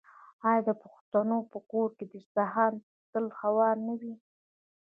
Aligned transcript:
آیا 0.49 0.61
د 0.67 0.69
پښتنو 0.83 1.37
په 1.51 1.57
کور 1.71 1.89
کې 1.97 2.05
دسترخان 2.11 2.73
تل 3.11 3.25
هوار 3.41 3.75
نه 3.87 3.93
وي؟ 3.99 4.13